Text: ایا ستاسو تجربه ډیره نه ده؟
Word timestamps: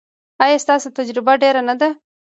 ایا 0.43 0.57
ستاسو 0.65 0.87
تجربه 0.97 1.33
ډیره 1.43 1.61
نه 1.69 1.75
ده؟ 1.79 1.89